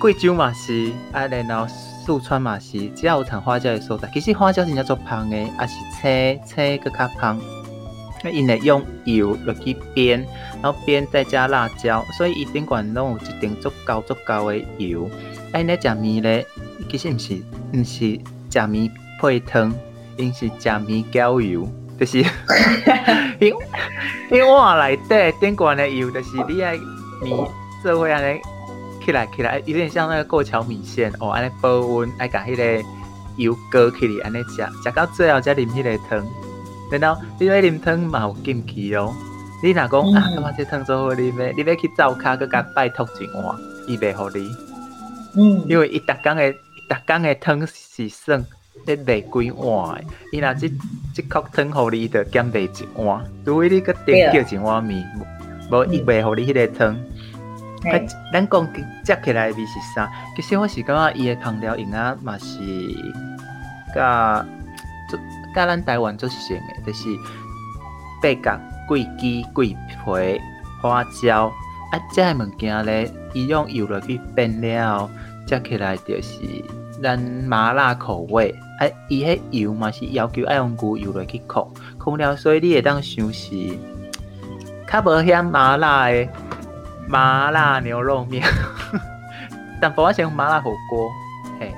[0.01, 1.73] 贵州嘛是，啊，然后
[2.05, 7.41] 四川嘛是，只要有产花椒的所在，其实花椒是叫做香的，也是青青个较香。
[8.23, 10.23] 那因为用油落去煸，
[10.63, 15.09] 然后煸再加辣椒，所以伊顶管拢有一定足够足够的油。
[15.53, 16.47] 哎，那食面咧，
[16.91, 17.35] 其实毋是
[17.73, 18.91] 毋是食面
[19.21, 19.73] 配汤，
[20.19, 21.67] 因是食面浇油，
[21.99, 22.19] 就是
[23.41, 23.53] 因
[24.31, 26.77] 因碗内底顶悬的油，就是你爱
[27.23, 27.49] 面
[27.83, 28.41] 做伙安尼
[29.05, 32.85] 起来起来，有点像那个过桥米线哦，安尼保温，爱甲迄个
[33.37, 36.27] 油膏起来，安尼食，食到最后才啉迄个汤。
[36.91, 39.13] 然后你要啉汤嘛有禁忌哦，
[39.63, 41.53] 你若讲啊，感觉这汤做好啉咩？
[41.57, 44.49] 你要去灶骹搁甲拜托一碗，伊袂互你。
[45.37, 48.45] 嗯，因为伊逐工诶，逐工诶汤是算
[48.87, 50.73] 咧卖几碗诶，伊若即
[51.15, 55.05] 即口汤互你，伊就减卖一碗，除非你搁点叫一碗面，
[55.71, 56.97] 无伊袂互你迄个汤。
[57.87, 58.69] 哎，咱讲
[59.05, 60.11] 食起来味是啥？
[60.35, 62.59] 其实我是感觉伊的烹调用啊嘛是，
[63.95, 64.45] 甲
[65.55, 67.09] 甲咱台湾做成的，就是
[68.23, 68.59] 八角、
[68.89, 70.41] 桂枝、桂皮、
[70.81, 71.53] 花椒
[71.93, 75.09] 啊，这物件咧，伊用油落去煸了，
[75.47, 76.41] 食起来就是
[77.03, 78.55] 咱麻辣口味。
[78.81, 83.51] 啊，伊迄油嘛是要求爱用牛油落去烤，烤了所以你会当想是
[84.91, 86.27] 较无遐麻辣的。
[87.09, 88.43] 麻辣牛肉面，
[89.81, 91.11] 但不我想麻辣火锅，
[91.61, 91.73] 嘿，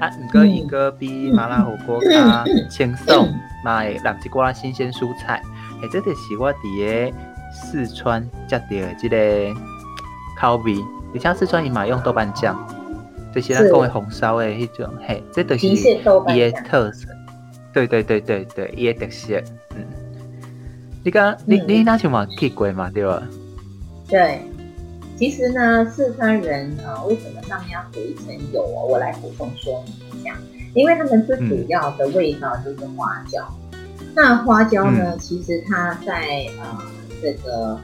[0.00, 3.28] 啊，毋过伊个比麻辣火锅较轻松，
[3.64, 5.42] 嘛会淋一寡新鲜蔬菜，
[5.80, 7.16] 嘿，这就是我伫个
[7.52, 9.60] 四川食到的这个
[10.38, 10.76] 口味。
[11.14, 12.58] 而且四川伊嘛用豆瓣酱，
[13.32, 15.76] 就是咱讲的红烧的迄种，嘿，这就是伊
[16.40, 17.06] 的特色。
[17.72, 19.40] 对对对对对，伊的特色。
[19.76, 19.86] 嗯，
[21.04, 23.22] 你讲你你那像嘛去过嘛对吧？
[24.08, 24.40] 对。
[25.16, 28.84] 其实呢，四川人啊、呃，为什么上面要涂一层油哦？
[28.88, 30.36] 我来补充说明一下，
[30.74, 33.46] 因为他们最主要的味道就是花椒。
[33.72, 33.78] 嗯、
[34.14, 36.78] 那花椒呢，嗯、其实它在呃
[37.22, 37.78] 这个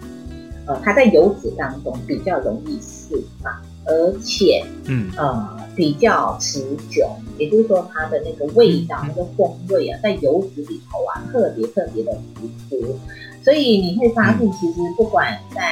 [0.66, 3.52] 呃它在油脂当中比较容易释放，
[3.86, 6.60] 而且嗯呃比较持
[6.90, 7.08] 久，
[7.38, 12.98] 也就是说它的那个味道、嗯、那个风味啊，在油脂里头啊特别特别的突出。
[13.42, 15.62] 所以你会发现，其实不管在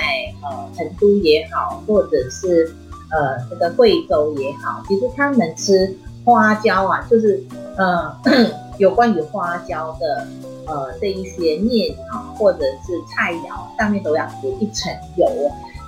[0.42, 2.74] 呃成都也好，或者是
[3.10, 5.94] 呃这个贵州也好，其实他们吃
[6.24, 7.42] 花椒啊，就是
[7.76, 8.16] 呃
[8.78, 10.26] 有关于花椒的
[10.66, 15.26] 呃这一些面啊，或者是菜肴上面都要涂一层油，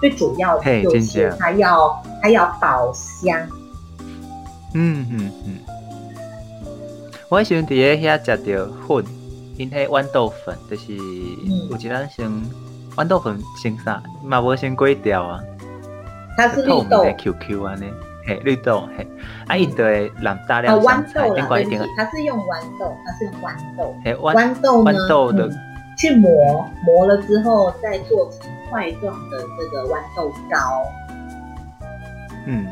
[0.01, 3.39] 最主要的就是它要它要爆香。
[4.75, 5.59] 嗯嗯嗯，
[7.29, 9.20] 我喜欢在遐吃到粉。
[9.61, 12.27] 因迄豌豆粉就是有一人先
[12.97, 15.39] 豌豆粉先啥，嘛无先粿条啊。
[16.35, 17.05] 它是绿豆。
[17.19, 17.93] Q Q 安尼，
[18.27, 19.07] 嘿，绿豆嘿，
[19.47, 21.87] 啊，伊就会淋大量香菜，另外一点。
[21.95, 23.95] 它是用豌豆，它是用豌豆。
[24.03, 25.51] 嘿，豌豆豌豆的
[25.99, 30.87] 去磨，磨了之后再做成块状的这个豌豆糕。
[32.47, 32.67] 嗯，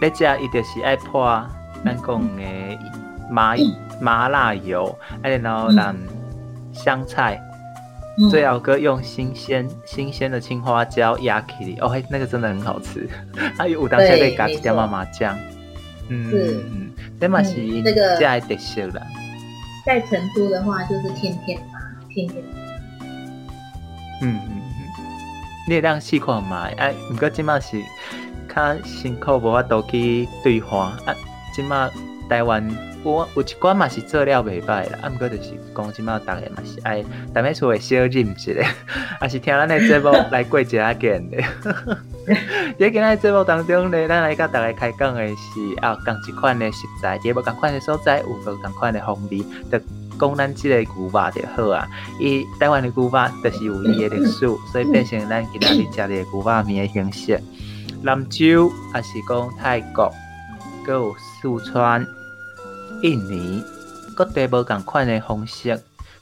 [0.00, 1.26] 你食伊就是爱泼
[1.84, 2.78] 咱讲诶
[3.28, 3.56] 麻
[4.00, 5.96] 麻辣油，啊，然后让。
[6.84, 7.40] 香菜，
[8.30, 13.08] 最好哥用新鲜新鲜的青花椒压起来，哦嘿，那个真的很好吃。
[13.58, 15.36] 还有当下可以加一点麻麻酱，
[16.08, 18.16] 嗯嗯，这嘛是那个。
[19.86, 21.80] 在成都的话就是天天麻，
[22.12, 22.50] 天天麻。
[24.20, 24.60] 嗯嗯嗯，
[25.66, 26.68] 你会当试看嘛？
[26.76, 27.80] 哎，不过即嘛是
[28.54, 31.14] 较辛苦，无法度去对话啊。
[31.54, 31.90] 即嘛
[32.28, 32.68] 台湾。
[33.04, 37.00] 我有一寡嘛是做了袂歹啦，啊，毋过就是讲即马逐个嘛是爱，
[37.32, 38.52] 逐个厝会小饮一下，
[39.22, 41.38] 也是听咱的节目来过一下见的。
[42.76, 45.34] 在今日节目当中呢，咱来甲大家开讲的是
[45.80, 49.38] 啊，讲一款的食材，伫无共款的所在，有无共款的风味，
[49.70, 49.78] 就
[50.18, 51.86] 讲咱即个牛肉就好啊。
[52.20, 57.40] 伊台湾的牛肉就是有伊的历史， 所以变成咱今仔日食的牛肉面的形式。
[58.02, 60.12] 兰州还是讲泰国，
[60.84, 62.04] 搁有四川。
[63.02, 63.62] 印尼
[64.16, 65.80] 各地无共款的方式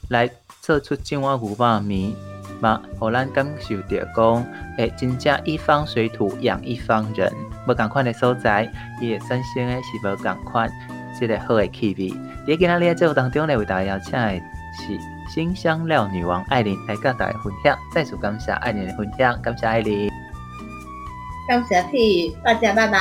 [0.09, 0.29] 来
[0.61, 2.13] 做出这碗牛肉面，
[2.59, 4.45] 嘛，互咱感受着讲，
[4.77, 7.31] 诶，真正一方水土养一方人，
[7.67, 8.71] 无共款的所在，
[9.01, 10.69] 伊会产生的是无共款，
[11.17, 12.09] 即个好的气味。
[12.45, 14.99] 伫今仔日节目当中呢，为大家邀请的是
[15.33, 17.77] 新香料女王艾琳来甲大家分享。
[17.93, 20.11] 再次感谢艾琳的分享，感谢艾琳，
[21.47, 22.99] 感谢 P，大家拜拜。